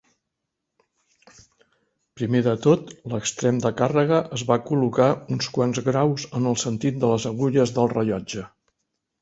Primer 2.21 2.41
de 2.47 2.55
tot, 2.63 2.89
l'extrem 3.13 3.59
de 3.65 3.73
càrrega 3.83 4.23
es 4.39 4.47
va 4.53 4.59
col·locar 4.71 5.11
uns 5.37 5.51
quants 5.59 5.85
graus 5.91 6.27
en 6.41 6.51
el 6.55 6.61
sentit 6.67 6.99
de 7.05 7.13
les 7.17 7.29
agulles 7.35 7.77
del 7.81 7.93
rellotge. 7.97 8.49